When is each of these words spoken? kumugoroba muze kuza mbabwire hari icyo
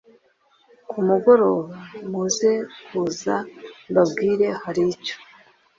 kumugoroba 0.89 1.73
muze 2.11 2.51
kuza 2.87 3.35
mbabwire 3.89 4.47
hari 4.63 4.83
icyo 4.93 5.15